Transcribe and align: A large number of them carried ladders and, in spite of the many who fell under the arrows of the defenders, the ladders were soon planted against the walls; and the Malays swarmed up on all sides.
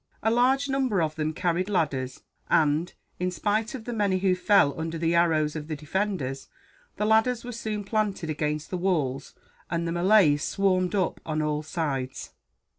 A 0.23 0.31
large 0.31 0.67
number 0.67 0.99
of 0.99 1.13
them 1.13 1.31
carried 1.31 1.69
ladders 1.69 2.23
and, 2.49 2.91
in 3.19 3.29
spite 3.29 3.75
of 3.75 3.83
the 3.85 3.93
many 3.93 4.17
who 4.17 4.33
fell 4.33 4.73
under 4.81 4.97
the 4.97 5.13
arrows 5.13 5.55
of 5.55 5.67
the 5.67 5.75
defenders, 5.75 6.47
the 6.97 7.05
ladders 7.05 7.43
were 7.43 7.51
soon 7.51 7.83
planted 7.83 8.27
against 8.27 8.71
the 8.71 8.79
walls; 8.79 9.35
and 9.69 9.87
the 9.87 9.91
Malays 9.91 10.41
swarmed 10.43 10.95
up 10.95 11.21
on 11.23 11.43
all 11.43 11.61
sides. 11.61 12.31